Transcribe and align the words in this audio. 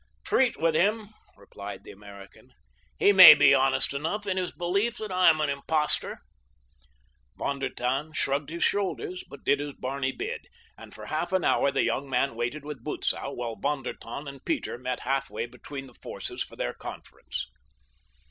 "Treat 0.23 0.57
with 0.59 0.73
him," 0.73 1.09
replied 1.37 1.83
the 1.83 1.91
American. 1.91 2.53
"He 2.97 3.11
may 3.13 3.35
be 3.35 3.53
honest 3.53 3.93
enough 3.93 4.25
in 4.25 4.35
his 4.35 4.51
belief 4.51 4.97
that 4.97 5.11
I 5.11 5.29
am 5.29 5.39
an 5.41 5.49
impostor." 5.51 6.21
Von 7.37 7.59
der 7.59 7.69
Tann 7.69 8.11
shrugged 8.11 8.49
his 8.49 8.63
shoulders, 8.63 9.23
but 9.29 9.43
did 9.43 9.61
as 9.61 9.73
Barney 9.73 10.11
bid, 10.11 10.47
and 10.75 10.91
for 10.91 11.05
half 11.05 11.31
an 11.33 11.43
hour 11.45 11.69
the 11.69 11.83
young 11.83 12.09
man 12.09 12.33
waited 12.33 12.65
with 12.65 12.83
Butzow 12.83 13.31
while 13.35 13.55
Von 13.55 13.83
der 13.83 13.93
Tann 13.93 14.27
and 14.27 14.43
Peter 14.43 14.79
met 14.79 15.01
halfway 15.01 15.45
between 15.45 15.85
the 15.85 15.93
forces 15.93 16.41
for 16.43 16.55
their 16.55 16.73
conference. 16.73 17.45